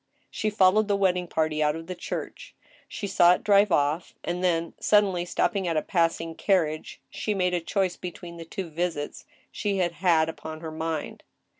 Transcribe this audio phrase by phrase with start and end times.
[0.31, 2.55] She followed the wedding party out of the church.
[2.87, 7.61] She saw it drive off, and then, suddenly stopping a passing carriage, she made a
[7.61, 11.21] choice between the two visits she had had upon her mind.